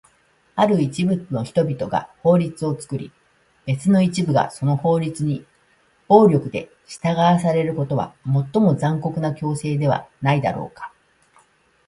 [0.55, 3.11] ある一部の人々が法律を作り、
[3.67, 5.45] 別の一部がその法律に
[6.07, 10.91] 暴力で従わされることは、最も残酷な強制ではないだろうか？